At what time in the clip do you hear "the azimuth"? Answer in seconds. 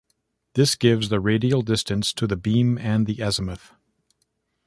3.05-3.73